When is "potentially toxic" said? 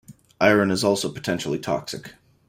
1.13-2.15